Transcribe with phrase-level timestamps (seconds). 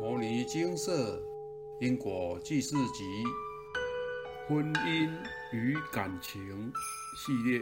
[0.02, 1.20] 《摩尼金色
[1.78, 3.04] 因果记事集》
[4.48, 5.10] 婚姻
[5.52, 6.72] 与感情
[7.18, 7.60] 系列，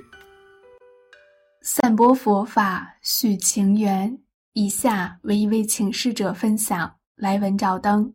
[1.63, 4.17] 散播佛法，续情缘。
[4.53, 8.15] 以下为一位请示者分享：来文照灯。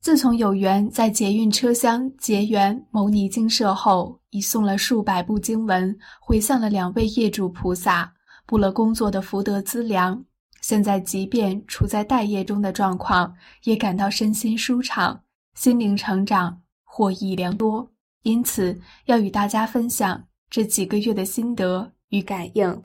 [0.00, 8.14] 自从有缘在捷运车厢结缘牟尼精舍后，已送了数百部经文回向了两位业主菩萨，
[8.46, 10.24] 布了工作的福德资粮。
[10.66, 15.22] 现在即便处在待业中的状况，也感到身心舒畅，
[15.54, 17.86] 心灵成长，获益良多。
[18.22, 22.82] 因此，要与大家分享这几个月的心得与感应。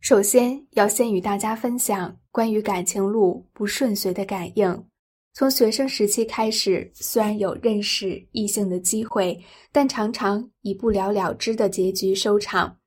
[0.00, 4.84] 首先要先与大家分享关于感情路不顺遂的感应。
[5.34, 9.36] 从学生时期开始，虽然有认识异性的机会，
[9.72, 12.78] 但常常以不了了之的结局收场。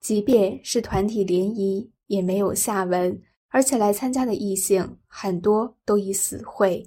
[0.00, 3.20] 即便是团体联谊，也没有下文。
[3.50, 6.86] 而且来参加的异性很多都已死会。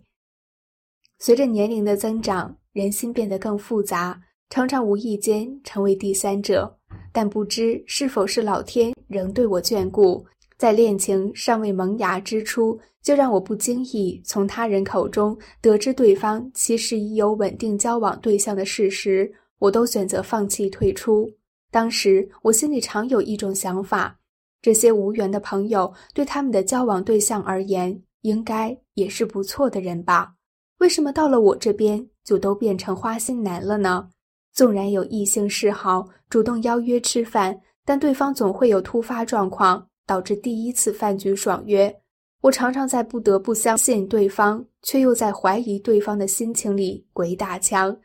[1.19, 6.77] 随着年龄的增长，人心变得更复杂，常常无意间成为第三者。
[7.13, 10.25] 但不知是否是老天仍对我眷顾，
[10.57, 21.29] 在恋情尚未萌芽之初，就让我不经意从他人口中得知对方其实已有稳定交往对象的事实，我都选择放弃退出。
[21.69, 24.20] 当时我心里常有一种想法。
[24.61, 30.35] 这些无缘的朋友，对他们的交往对象而言，应该也是不错的人吧？
[30.77, 34.09] 为什么到了我这边，就都变成花心男了呢？
[34.53, 41.95] 纵然有异性示好，主动邀约吃饭，但对方总会有突发状况，导致第一次饭局爽约。
[42.41, 47.95] 我常常在不得不相信对方，却又在怀疑对方的心情里鬼打墙。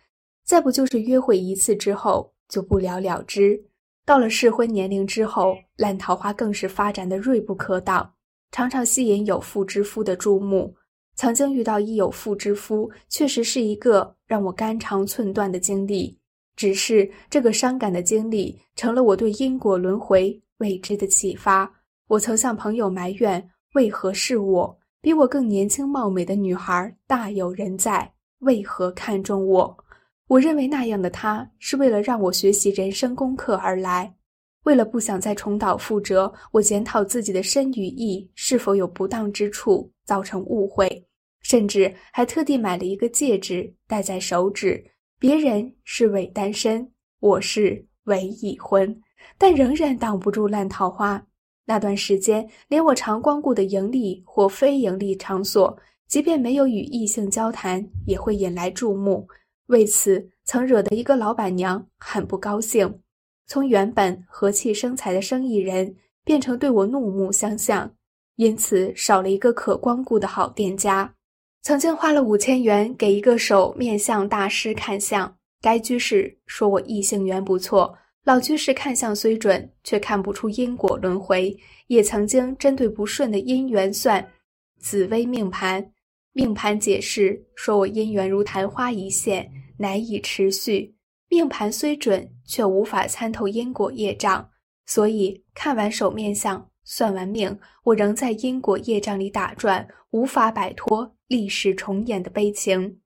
[0.45, 3.61] 再不就是约会一次之后，就不了了之。
[4.07, 8.09] 到了适婚年龄之后，烂桃花更是发展的锐不可挡，
[8.53, 10.73] 常常吸引有妇之夫的注目。
[11.17, 16.17] 曾经遇到一有妇之夫，确实是一个让我肝肠寸断的经历。
[16.55, 21.71] 只是这个伤感的经历，成了我对因果轮回未知的启发。
[22.07, 24.79] 我曾向朋友埋怨：为何是我？
[25.01, 29.77] 比我更年轻貌美的女孩大有人在，为何看中我？
[30.29, 34.13] 我认为那样的他是为了让我学习人生功课而来，
[34.65, 41.07] 为了不想再重蹈覆辙，我检讨自己的身与意是否有不当之处，造成误会，
[41.43, 44.85] 甚至还特地买了一个戒指戴在手指。
[45.21, 49.01] 别人是伪单身，我是伪已婚，
[49.39, 51.25] 但仍然挡不住烂桃花。
[51.65, 55.79] 那段时间，连我常光顾的盈利或非盈利场所，
[56.09, 59.27] 即便没有与异性交谈，也会引来注目。
[59.67, 63.01] 为此，曾惹得一个老板娘很不高兴，
[63.47, 65.95] 从原本和气生财的生意人，
[66.25, 67.93] 变成对我怒目相向，
[68.37, 71.15] 因此少了一个可光顾的好店家。
[71.63, 81.57] 曾经花了五千元给一个手面相大师看相，该居士说我异性缘不错，老居士看相虽准，却看不出因果轮回。
[81.89, 84.25] 也曾经针对不顺的姻缘算
[84.81, 85.93] 紫微命盘。
[86.37, 90.95] 命盘解释说：“我姻缘如昙花一现，难以持续。
[91.31, 94.47] 命盘虽准，却无法参透因果业障。
[94.85, 103.01] 所以看完手面相，算完命，我仍在因果业障里打转，无法摆脱历史重演的悲情。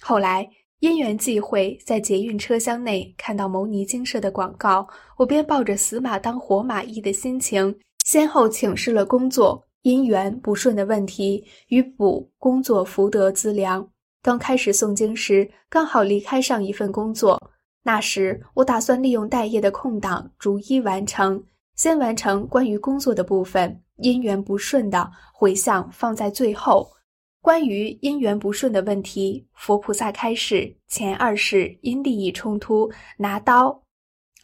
[0.00, 0.48] 后来
[0.78, 4.86] 因缘际会，在捷运车厢内看到牟尼精舍的广告，
[5.16, 13.88] 我便抱着死马当活马医的心情，先后请示了工作。”姻缘不顺的问题与补工作福德资粮。
[14.20, 17.40] 刚开始诵经时，刚好离开上一份工作。
[17.84, 21.40] 那时我打算利用待业的空档逐一完成，
[21.76, 26.90] 先完成关于工作的部分，姻缘不顺的回向放在最后。
[27.40, 33.84] 关于姻缘不顺的问题，佛菩萨开示：前二世因利益冲突，拿刀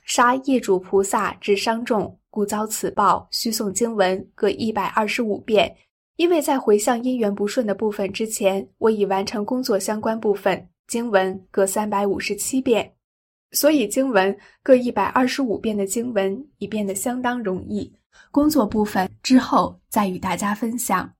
[0.05, 2.21] 杀业主菩萨，致伤重。
[2.33, 5.77] 故遭此报，需诵经文各一百二十五遍。
[6.17, 12.91] 因为在回向姻缘不顺的部分之前，我已完成工作相关部分，经文各三百五十七遍，
[13.51, 17.93] 所以经文各一百二十五遍的经文已变得相当容易。
[18.31, 21.13] 工作部分之后再与大家分享。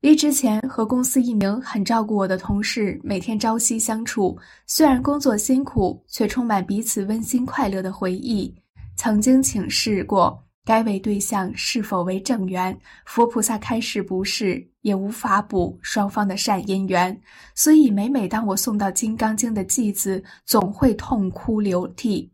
[0.00, 8.54] 离职前和公司一名很照顾我的同事每天朝夕相处，虽然工作辛苦，却充满彼此温馨快乐的回忆。
[8.98, 17.18] 曾经请示过该位对象是否为正缘，佛菩萨开示不是，也无法补双方的善因缘。
[17.54, 22.30] 所以每每当我送到《金刚经》的偈子，总会痛哭流涕，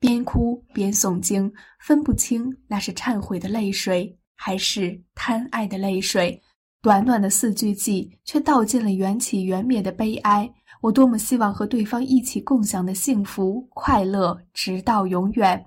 [0.00, 6.42] 边哭边诵经，分不清那是忏悔的泪水还是贪爱的泪水。
[6.82, 10.50] 短短的四句偈，却道尽了缘起缘灭的悲哀。
[10.80, 15.66] 我多么希望和对方一起共享的幸福快乐，直到永远。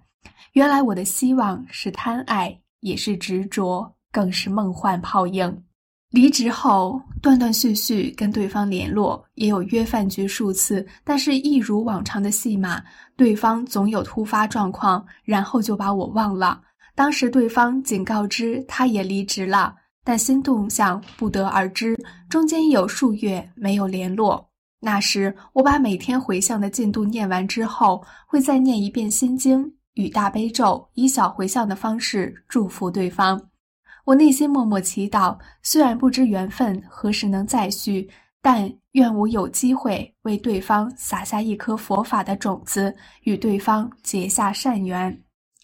[0.53, 5.63] 原来我的希望是贪爱，也是执着，更是梦幻泡影。
[6.11, 12.79] 离职后，断断续续跟对方联络，也有约饭局数次，但是一如往常的戏码，
[13.15, 16.61] 对方总有突发状况，然后就把我忘了。
[16.93, 19.73] 当时对方仅告知他也离职了，
[20.03, 21.97] 但新动向不得而知，
[22.29, 24.47] 中间有数月没有联络。
[24.79, 33.41] 那时，我把每天回向的进度念完之后，会再念一遍心经与大悲咒，以小回向的方式祝福对方。
[34.05, 38.09] 我内心默默祈祷，虽然不知缘分何时能再续，
[38.41, 45.17] 但愿我有机会为对方撒下一颗佛法的种子，与对方结下善缘。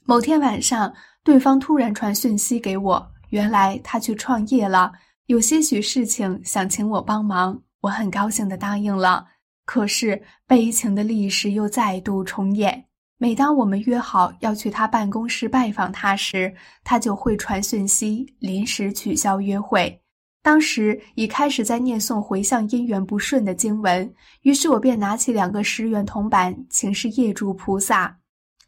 [0.05, 0.93] 某天晚上，
[1.23, 4.91] 对方突然传讯息给我，原来他去创业了，
[5.25, 7.61] 有些许事情想请我帮忙。
[7.81, 9.27] 我很高兴地答应了，
[9.65, 12.85] 可是悲情的历史又再度重演。
[13.21, 16.55] 每当我们约好要去他办公室拜访他时，
[16.85, 20.01] 他就会传讯息，临时取消约会。
[20.41, 24.09] 当时已开始在念诵回向姻缘不顺的经文，
[24.43, 28.17] 于是我便拿起两个十元铜板，请示业主菩萨：“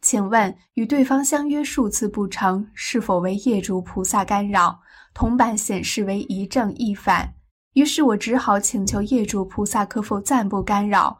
[0.03, 4.81] 请问与对方相约数次不成，是否为业主菩萨干扰？”
[5.15, 7.33] 铜板显示为一正一反。
[7.73, 11.17] 于是我只好请求业主菩萨可否暂不干扰。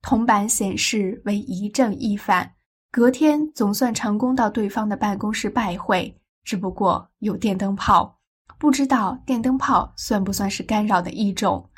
[0.00, 2.50] 铜板显示为一正一反。
[2.90, 6.14] 隔天总算成功到对方的办公室拜会，
[6.44, 8.18] 只不过有电灯泡，
[8.58, 11.68] 不知道电灯泡算不算是干扰的一种。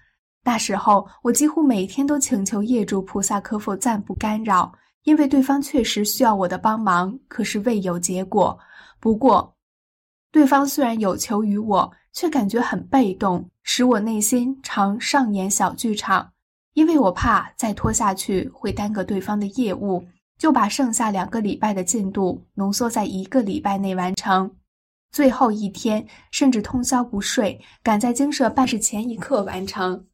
[0.44, 4.72] 那时候我几乎每天都请求业主菩萨可否暂不干扰，
[5.04, 8.58] 因为对方确实需要我的帮忙，可是未有结果。
[8.98, 9.54] 不过，
[10.30, 11.92] 对方虽然有求于我。
[12.14, 16.30] 却感觉很被动，使我内心常上演小剧场。
[16.74, 20.04] 因为我怕再拖下去会耽搁对方的业务，
[20.42, 24.50] 就把剩下两个礼拜的进度浓缩在一个礼拜内完成。
[25.12, 30.04] 最后一天甚至通宵不睡，赶在经社办事前一刻完成。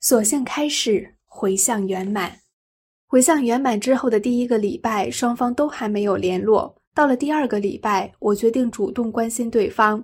[0.00, 2.38] 所幸开始回向圆满。
[3.06, 6.74] 回向圆满之后的第一个礼拜，双方都还没有联络。
[6.94, 10.02] 到了第二个礼拜，我决定主动关心对方。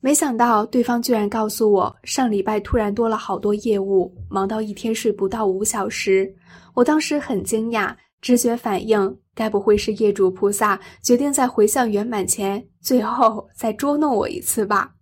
[0.00, 6.30] 没想到对方居然告诉我，上礼拜突然多了好多业务，忙到一天睡不到五小时。
[6.74, 14.94] 我当时很惊讶，直觉反应，该不会是业主菩萨决定在回向圆满前，最后再捉弄我一次吧？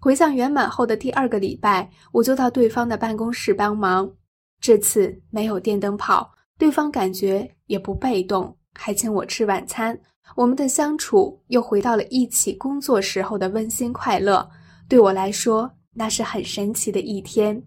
[0.00, 4.10] 回向圆满后的第二个礼拜，我就到对方的办公室帮忙。
[4.60, 9.98] 这次没有电灯泡，对方感觉也不被动，还请我吃晚餐。
[10.36, 14.48] 我们的相处又回到了一起工作时候的温馨快乐，
[14.88, 17.60] 对我来说那是很神奇的一天。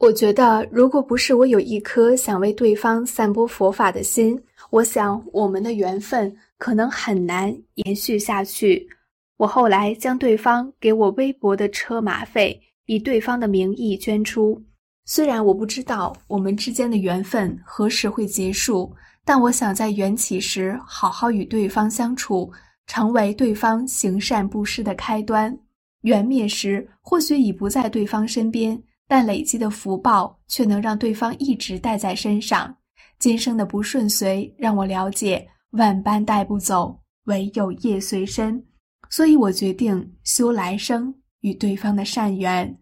[0.00, 8.88] 我觉得，如果不是我有一颗想为对方散播佛法的心，我想我们的缘分可能很难延续下去。
[9.36, 14.58] 我后来将对方给我微薄的车马费以对方的名义捐出，
[15.04, 18.90] 虽然我不知道我们之间的缘分何时会结束。
[19.22, 22.50] 但我想在缘起时好好与对方相处，
[22.86, 25.52] 成为对方行善布施的开端；
[26.00, 32.72] 缘灭时或许已不在对方身边，但累积的福报却能让对方一直带在身上。
[33.18, 38.64] 今生的不顺遂让我了解，万般带不走，唯有业随身。
[39.08, 42.78] 所以我决定修来生与对方的善缘。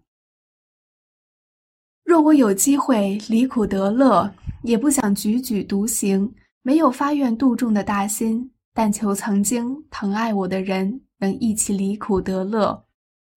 [2.05, 4.31] 若我有机会离苦得乐。
[4.65, 12.85] 也不想踽踽独行，没有发愿度众的大心，但求曾经疼爱我的人能一起离苦得乐。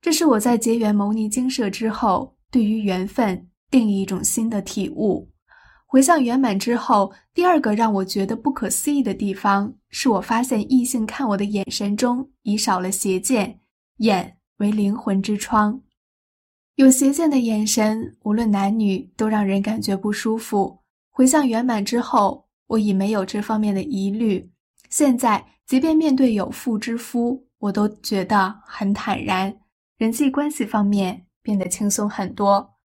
[0.02, 5.28] 这是我在结缘牟尼精舍之后，对于缘分另一种新的体悟。
[5.88, 13.60] 回向圆满之后，第二个让我觉得不可思议的地方，是我发现异性看我的眼神中已少了邪见，
[13.98, 15.82] 眼为灵魂之窗，
[16.76, 20.80] 有邪见的眼神，无论男女，都让人感觉不舒服。
[21.10, 24.50] 回向圆满之后，我已没有这方面的疑虑。
[24.90, 29.54] 现在，即便面对有妇之夫，我都觉得很坦然。
[29.98, 32.76] 人际关系方面变得轻松很多。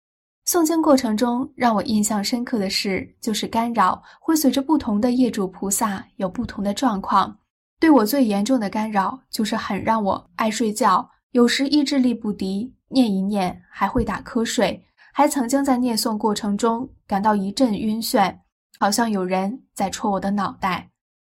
[0.47, 7.37] 诵经过程中，让我印象深刻的事，就是干扰会随着不同的业主菩萨有不同的状况。
[7.81, 14.83] 对我最严重的干扰，就是很让我爱睡觉，有时意志力不敌，念一念还会打瞌睡。
[15.13, 18.37] 还曾经在念诵过程中感到一阵晕眩，
[18.79, 20.91] 好像有人在戳我的脑袋。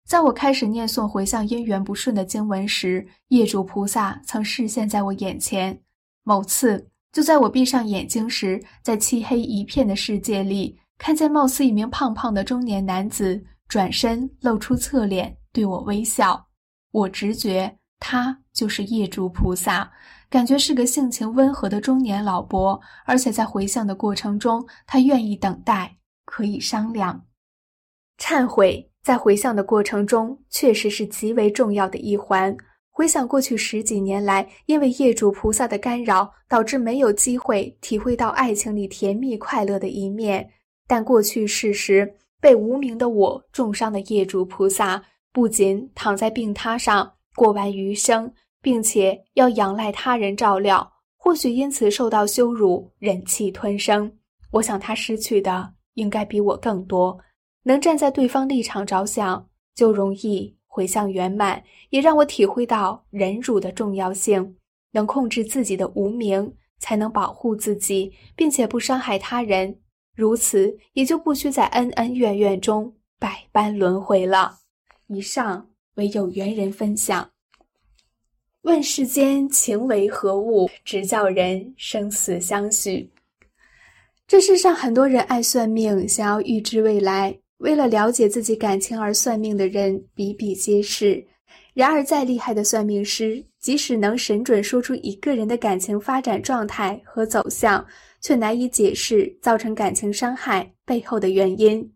[0.07, 5.81] 在我开始念诵回向因缘不顺的经文时，业主菩萨曾示现在我眼前。
[6.23, 16.47] 某次，就在我闭上眼睛时，在漆黑一片的世界里，看见貌似一名胖胖的中年男子转身露出侧脸对我微笑。
[16.93, 19.91] 我直觉他就是业主菩萨，
[20.29, 27.27] 感觉是个性情温和的中年老伯，而且在回向的过程中，他愿意等待，可以商量。
[28.19, 32.57] 忏悔在回向的过程中确实是极为重要的一环。
[33.01, 40.47] 回想过去十几年来，因为业主菩萨的干扰，导致没有机会体会到爱情里甜蜜快乐的一面。
[40.87, 45.03] 但过去事实，被无名的我重伤的业主菩萨，
[45.33, 48.31] 不仅躺在病榻上过完余生，
[48.61, 54.13] 并且要仰赖他人照料，或许因此受到羞辱，忍气吞声。
[54.51, 57.19] 我想他失去的应该比我更多。
[57.63, 60.55] 能站在对方立场着想，就容易。
[60.73, 61.61] 回向圆满，
[61.91, 64.57] 也让我体会到忍辱的重要性。
[64.93, 69.77] 能控制自己的无名，才能保护自己，并且不伤害他人。
[70.15, 74.59] 如此，也就不需在恩恩怨怨中百般轮回了。
[75.09, 77.29] 以上为有缘人分享。
[78.63, 83.11] 问世间情为何物，直叫人生死相许。
[84.27, 87.37] 这世上很多人爱算命，想要预知未来。
[87.61, 91.23] 为了了解自己感情而算命的人比比皆是，
[91.75, 97.87] 然而再厉害的算命师，即使能神准说出一个人的感情发展状态和走向，
[98.23, 101.87] 却难以解释造成感情伤害背后的原因。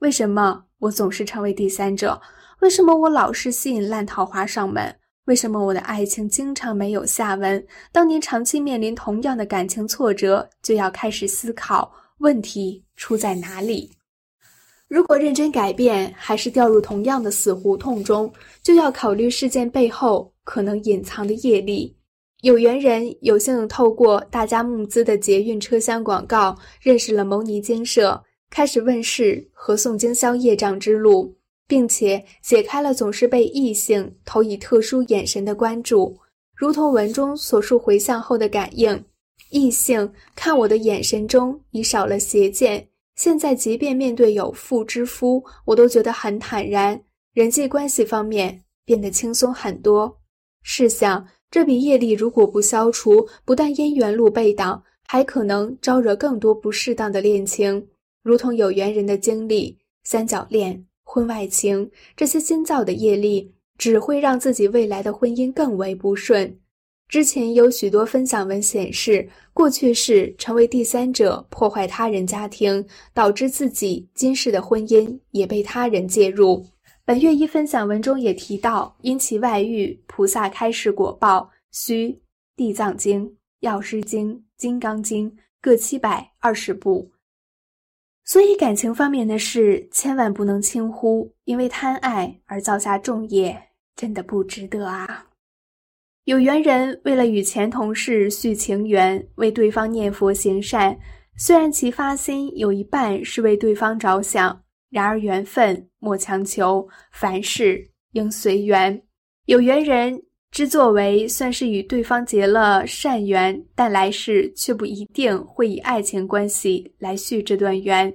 [0.00, 2.20] 为什么我总是成为第三者？
[2.60, 4.94] 为什么我老是吸引烂桃花上门？
[5.24, 7.66] 为什么我的爱情经常没有下文？
[7.90, 13.90] 当您长期面临同样的感情挫折，就要开始思考问题出在哪里。
[14.94, 18.32] 如果认真改变，还是掉入同样的死胡同中，
[18.62, 21.92] 就要考虑事件背后可能隐藏的业力。
[22.42, 31.34] 有缘人有幸透过大家募资的捷运车厢广告，认识了牟尼精舍，开始问世和诵经消业障之路，
[31.66, 36.16] 并且解开了总是被异性投以特殊眼神的关注，
[36.54, 39.04] 如同文中所述回向后的感应，
[39.50, 42.86] 异性看我的眼神中已少了邪见。
[43.16, 47.00] 现在，即便面对有妇之夫，我都觉得很坦然，
[47.32, 50.20] 人际关系方面变得轻松很多。
[50.62, 57.86] 试想，这笔业力如果不消除，不但姻缘路被挡，还可能招惹更多不适当的恋情，
[58.22, 66.58] 如同有缘人的经历，三角恋、婚外情这些新造的业力，只会让自己未来的婚姻更为不顺。
[67.08, 76.64] 之前有许多分享文显示，过去式成为第三者破坏他人家庭，导致自己今世的婚姻也被他人介入。
[77.04, 82.08] 本月一分享文中也提到，因其外遇，菩萨开示果报，需
[82.56, 83.26] 《地藏经》
[83.60, 85.30] 《药师经》《金刚经》
[85.60, 87.10] 各七百二十部。
[88.24, 93.62] 所以感情方面的事，千万不能轻忽，因为贪爱而造下重业，
[93.94, 95.26] 真的不值得啊。
[96.24, 100.98] 有缘人为了与前同事续情缘，为对方念佛行善，
[101.36, 109.02] 虽然其发心有一半是为对方着想，然而缘分莫强求，凡事应随缘。
[109.44, 110.18] 有缘人
[110.50, 118.10] 之作为算是与对方结了善缘，但来世却不一定会以爱情关系来续这段缘，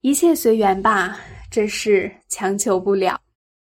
[0.00, 3.20] 一切随缘吧，这事强求不了。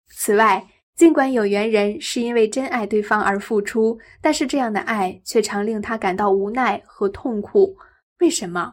[0.09, 7.77] 此外，尽管有缘人是因为真爱对方而付出，但是这样的爱却常令他感到无奈和痛苦。
[8.21, 8.73] 为什么？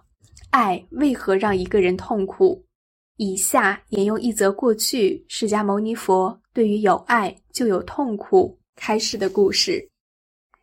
[0.50, 2.64] 爱为何让一个人痛苦？
[3.18, 9.86] 以下引用一则过去释迦牟尼佛对于有爱就有痛苦开示的故事。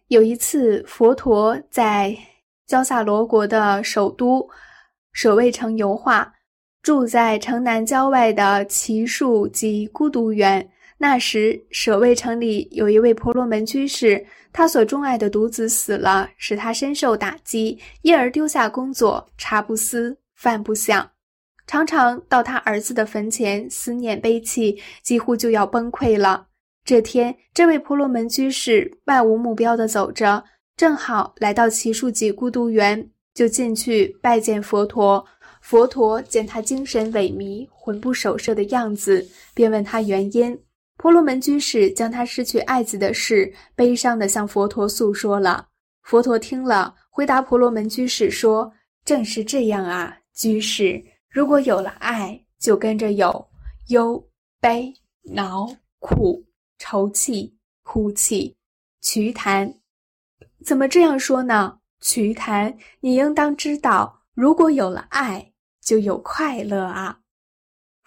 [0.08, 2.16] 有一次，佛陀在
[2.66, 4.48] 焦萨罗国的首都
[5.12, 6.32] 舍卫城游化，
[6.82, 10.66] 住在城南郊外的奇树及孤独园。
[11.02, 21.12] 那时，舍卫城里有一位婆罗门居士，他所钟爱的独子死了，使他深受打击，因而丢下工作，茶不思，饭不想，
[21.66, 26.48] 常常到他儿子的坟前思念悲泣，几乎就要崩溃了。
[26.84, 30.44] 这天，这位婆罗门居士漫无目标地走着，
[30.76, 35.24] 正好来到奇树几孤独园，就进去拜见佛陀。
[35.62, 40.58] 佛陀见他精神萎靡、魂不守舍的样子，便问他原因。
[41.00, 45.68] 婆罗门居士将他失去爱子的事悲伤地向佛陀诉说了。
[46.02, 48.70] 佛陀听了，回答婆罗门居士说
[49.02, 53.48] ：“正是这样啊，居士，如果有了爱，就跟着有
[53.88, 54.28] 忧、
[54.60, 54.92] 悲、
[55.32, 56.44] 恼、苦、
[56.76, 58.58] 愁、气、哭泣、
[59.00, 59.72] 瞿昙。
[60.66, 61.78] 怎么这样说呢？
[62.02, 67.19] 瞿昙，你应当知道，如果有了爱，就有快乐啊！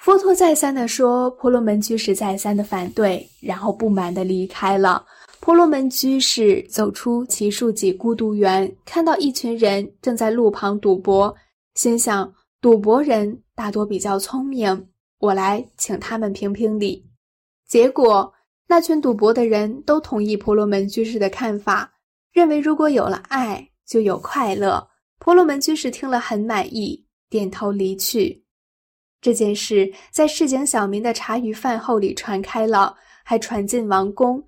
[0.03, 5.05] 佛陀再三的说，婆罗门居士再三的反对，然后不满的离开了。
[5.39, 11.33] 婆罗门居士走出奇树给孤独园，看到一群人正在路旁赌博，
[11.75, 17.05] 心想：赌博人大多比较聪明，我来请他们评评理。
[17.65, 18.33] 结果，
[18.67, 21.89] 那群赌博的人都同意婆罗门居士的看法，
[22.33, 24.85] 认为如果有了爱，就有快乐。
[25.19, 28.42] 婆罗门居士听了很满意，点头离去。
[29.23, 34.43] 这件事在市井小民的茶余饭后里传开了，还传进王宫，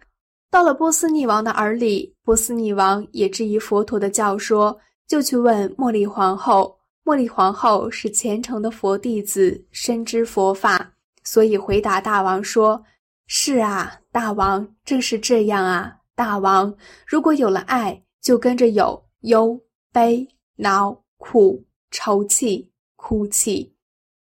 [0.52, 2.14] 到了波斯匿王的耳里。
[2.26, 4.78] 波斯匿王也质疑佛陀的教说，
[5.08, 6.78] 就去问茉莉皇后。
[7.06, 10.92] 茉莉皇后是虔诚的佛弟子，深知佛法，
[11.24, 12.84] 所以回答大王说
[13.28, 15.96] ：“是啊，大王正是这样啊。
[16.16, 16.76] 大王
[17.08, 19.62] 如果有了爱，就跟着有忧、
[19.94, 20.28] 悲、
[20.58, 23.72] 恼、苦、愁、气、哭泣。”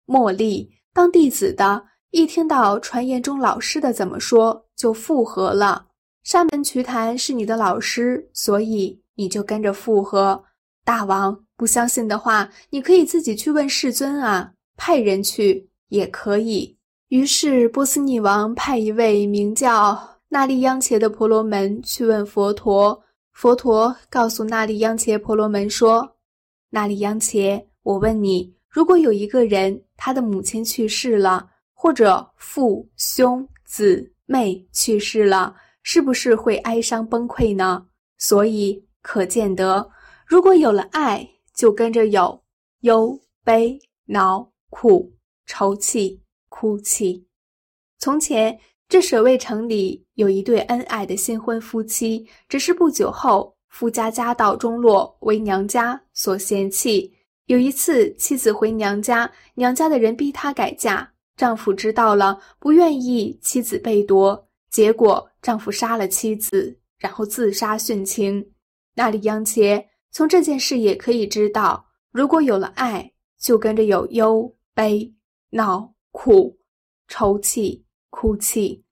[0.08, 5.88] 茉莉当弟子的，一听到传言中老师的怎么说，就附和了。
[6.24, 10.44] 沙门瞿昙是你的老师，所以你就跟着附和。
[10.84, 16.78] 大王不相信的话，你可以自己去问世尊啊，派人去也可以。
[17.10, 23.04] 于是波斯匿王派一位名叫那利央茄的婆罗门去问佛陀。
[23.34, 26.18] 佛陀告诉那利央茄婆罗门说
[26.72, 37.88] ：“那利央茄，我问你。”如果有一个人，他的母亲去世了，或者父兄姊妹去世了，是不是会哀伤崩溃呢？
[38.20, 39.90] 所以可见得，
[40.28, 42.44] 如果有了爱，就跟着有
[42.82, 45.12] 忧悲恼苦
[45.48, 47.26] 愁气哭泣。
[47.98, 57.17] 从前，这舍卫城里有一对恩爱的新婚夫妻，只是不久后，夫家家道中落，为娘家所嫌弃。
[57.48, 61.10] 有一次，妻子回娘家，娘家的人逼她改嫁。
[61.38, 68.46] 丈夫知道了，不愿意妻子被夺，结果丈夫杀了妻子，然后自杀殉情。
[68.96, 75.14] 那里央切从这件事也可以知道，如果有了爱，就跟着有忧、悲、
[75.52, 76.58] 恼、苦、
[77.08, 78.84] 愁、气、哭泣。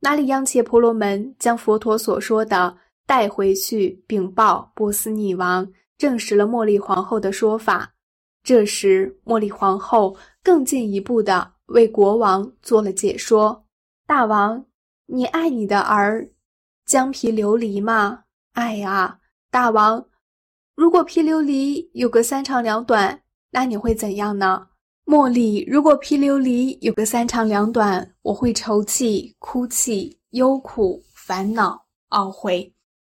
[0.00, 2.74] 那里央切婆罗门将佛陀所说的
[3.06, 5.70] 带回去禀报波斯匿王。
[6.02, 7.94] 证实了茉莉皇后的说法。
[8.42, 13.64] 这时，茉莉皇后更进一步的为国王做了解说
[14.04, 14.66] ：“大王，
[15.06, 16.28] 你爱你的儿
[16.84, 18.24] 姜皮琉璃吗？
[18.54, 19.20] 爱啊！
[19.48, 20.04] 大王，
[20.74, 24.66] 如果皮琉璃有个三长两短，那你会怎样呢？
[25.06, 32.71] 茉莉，如果皮琉璃有个三长两短，我会愁泣、哭泣、忧苦、烦恼、懊悔。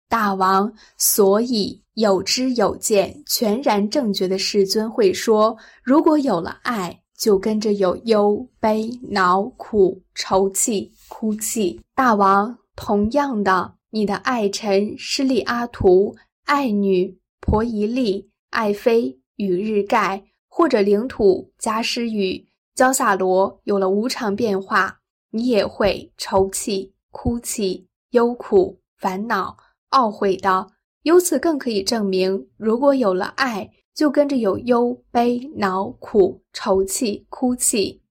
[0.10, 25.00] 大王，所以。”有知有见、全然正觉的世尊会说：“如果有了爱，就跟着有忧、悲、恼、苦、愁、气、哭泣。”大王，同样的，你的爱臣施利阿图、爱女婆夷利、爱妃与日盖，或者领土加施与焦萨罗有了无常变化，
[25.32, 29.58] 你也会愁气、哭泣、忧苦、烦恼、
[29.92, 30.68] 懊悔的。
[31.04, 38.02] 由此更可以证明，如果有了爱，就跟着有忧、悲、恼、苦、愁、气、哭泣。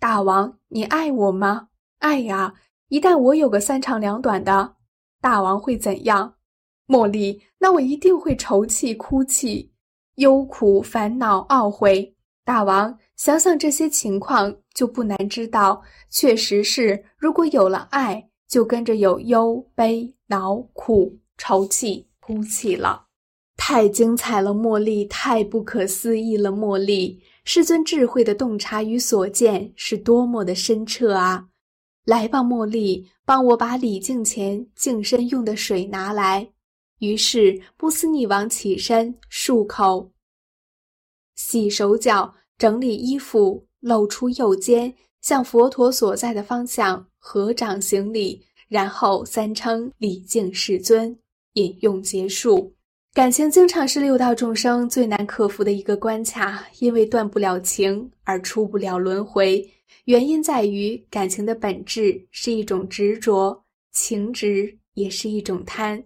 [0.00, 1.68] 大王，你爱我吗？
[1.98, 2.54] 爱呀！
[2.88, 4.74] 一旦我有个三长两短的，
[5.20, 6.34] 大王会怎样？
[6.86, 9.72] 茉莉，那我一定会愁气、哭泣、
[10.16, 12.14] 忧苦、烦恼、懊悔。
[12.44, 22.06] 大王，想想这些情况，就不难知道，确实是，如果有了爱，就跟着有忧、悲、恼、苦、愁、气。
[22.26, 23.08] 哭泣了，
[23.54, 24.52] 太精彩了！
[24.52, 26.50] 茉莉，太不可思议了！
[26.50, 31.48] 茉莉，世尊智慧的洞察与所见是多么的深彻啊！
[32.06, 36.48] 来吧，茉莉，帮我把礼敬前净身用的水拿来。
[37.00, 40.10] 于是波斯匿王起身漱口、
[41.34, 51.16] 洗手脚、整理衣服，露出右肩，向佛陀所在的方向合掌行礼，然后三称礼敬世尊。
[51.54, 52.74] 引用结束，
[53.14, 59.66] 感情经常是六道众生最难克服的一个关卡，因为断不了情而出不了轮回。
[60.04, 66.04] 原因在于感情的本质是一种执着，情执也是一种贪。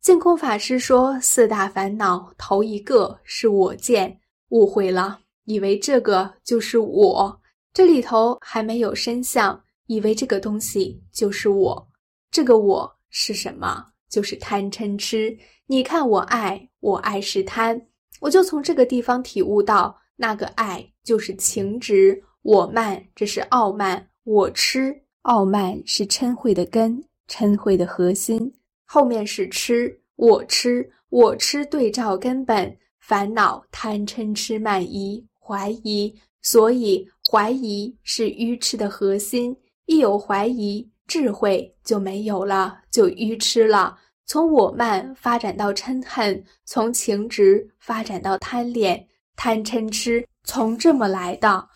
[0.00, 7.40] 净空法师说，四大烦恼头一个是我见，误会了，以为这个就是我，
[7.76, 11.88] 这里头还没有身相，以为这个东西就是我，
[12.30, 13.88] 这个我是什么？
[14.08, 15.36] 就是贪嗔痴，
[15.66, 17.78] 你看我爱，我爱是贪。
[18.20, 28.54] 我就从这个地方体悟到，那个爱就是情执，我慢这是傲慢，我痴傲慢是嗔恚的根，嗔恚的核心，
[28.86, 43.98] 后面是痴，我痴我痴对照根本，烦恼贪嗔痴慢疑怀疑，所以怀疑是愚痴的核心，一有怀疑，智慧就没有了，就愚痴了。
[44.26, 51.68] 从我慢发展到嗔恨，从情执发展到贪恋，贪嗔痴从这么来的。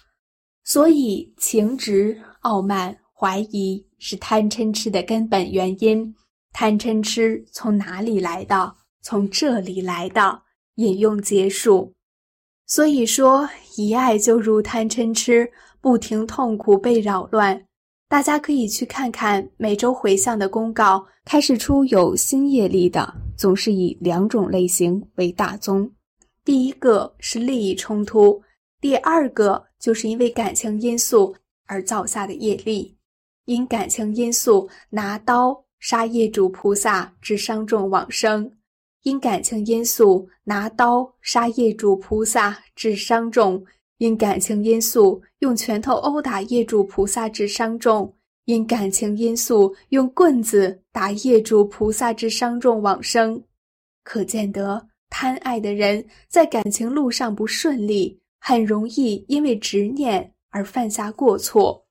[0.64, 6.14] 所以情执、傲慢、怀疑是贪嗔痴的根本原因。
[6.52, 8.74] 贪嗔痴从哪里来的？
[9.02, 10.42] 从这里来的。
[10.76, 11.94] 引用结束。
[12.70, 17.60] 所以说，一爱就入贪嗔痴，不停痛苦被扰乱。
[18.08, 25.90] 大家可以去看看每周回向的公告，开始出有新业力的，总是以两种类型为大宗。
[26.44, 28.40] 第一个是利益冲突，
[28.80, 31.34] 第二个就是因为感情因素
[31.66, 32.96] 而造下的业力。
[33.46, 38.48] 因感情因素拿刀杀业主菩萨，致伤重往生；
[39.02, 43.64] 因感情因素拿刀杀业主菩萨，致伤重。
[43.98, 53.44] 因感情因素用拳头殴打业主菩萨致伤重，因感情因素用棍子打业主菩萨致伤重往生，
[54.02, 61.86] 可见得贪爱的人在感情路上不顺利，很容易因为执念而犯下过错。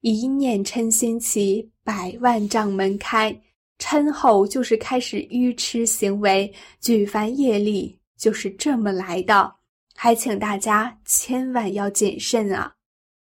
[0.00, 3.40] 一念嗔心起，百万障门开。
[3.84, 9.52] 嗔后就是开始愚痴行为，举凡业力就是这么来的。
[9.94, 12.72] 还请大家千万要谨慎啊！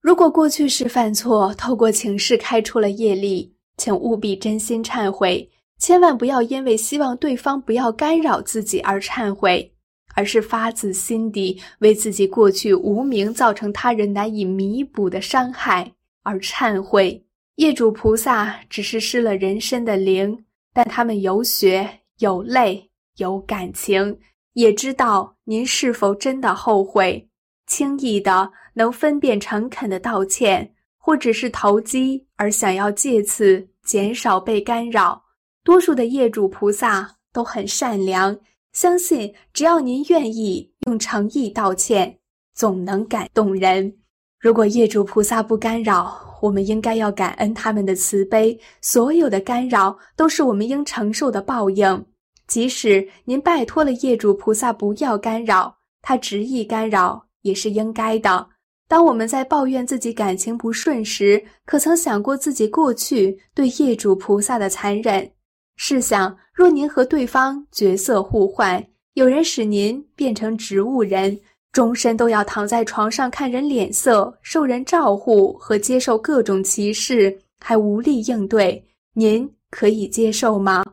[0.01, 9.73] 如果过去时犯错，透过情事开出了业力，请务必真心忏悔，千万不要因为希望对方不要干扰自己而忏悔，
[10.15, 15.89] 而是发自心底为自己过去无名造成他人难以弥补的伤害
[16.23, 17.23] 而忏悔。
[17.61, 24.17] 业主菩萨只是失了人身的灵，但他们有血有泪有感情。
[24.53, 27.29] 也知道您是否真的后悔，
[27.67, 35.23] 轻易的能分辨诚恳的道歉，或只是投机而想要借此减少被干扰。
[35.63, 38.35] 多数的业主菩萨都很善良，
[38.73, 42.17] 相信只要您愿意用诚意道歉，
[42.55, 43.99] 总能感动人。
[44.41, 48.59] 如果业主菩萨不干扰，我们应该要感恩他们的慈悲。
[48.81, 52.03] 所有的干扰都是我们应承受的报应。
[52.47, 58.47] 即使您拜托了业主菩萨不要干扰，他执意干扰也是应该的。
[58.87, 65.31] 当我们在抱怨自己感情不顺时，可曾想过自己过去对业主菩萨的残忍？
[65.75, 71.39] 试想，若您和对方角色互换，有人使您变成植物人，
[71.71, 80.83] 终身都要躺在床上看人脸色，受人照顾和接受各种歧视，还无力应对，您可以接受吗？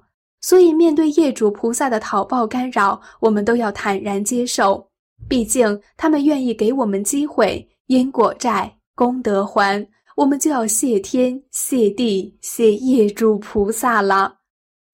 [0.40, 4.88] 所以，面对业主菩萨的讨报干扰，我们都要坦然接受。
[5.28, 14.32] 毕竟，他们愿意给我们机会，因果债，功德还，我们就要谢天、谢地、谢业主菩萨了。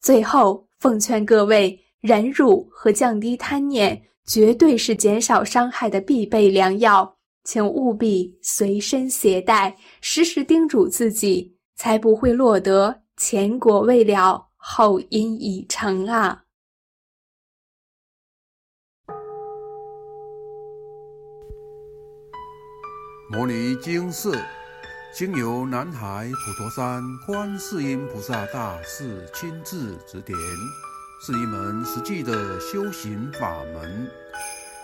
[0.01, 14.49] 最后，奉劝各位，忍辱和降低贪念，绝对是减少伤害的必备良药，请务必随身携带，时时叮嘱自己，才不会落得前果未了。
[14.57, 16.45] 后因已成啊！
[23.31, 24.31] 摩尼经释，
[25.15, 30.39] 经由南海普陀山观世音菩萨大士亲自指点，
[31.27, 34.11] 是一门实际的修行法门，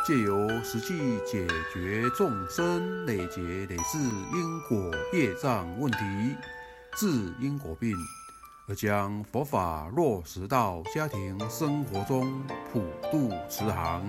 [0.06, 3.98] 借由实际解决众生累劫累世
[4.32, 5.98] 因果业障问题，
[6.96, 7.94] 治因果病。
[8.66, 14.02] 而将佛法落实到家庭生活中，普度慈航。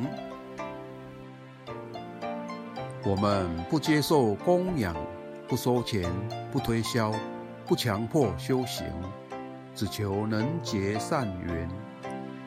[3.04, 4.96] 我们不接受供养，
[5.50, 6.10] 不收钱，
[6.50, 7.14] 不推销，
[7.68, 8.88] 不强迫修行，
[9.76, 11.70] 只求能结善缘，